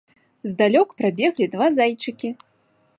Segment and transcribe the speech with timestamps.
[0.51, 2.29] Здалёк прабеглі два зайчыкі.